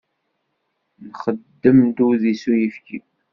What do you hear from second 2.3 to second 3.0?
s uyefki.